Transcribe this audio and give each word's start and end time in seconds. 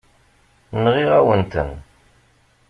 Nɣiɣ-awen-ten. 0.83 1.71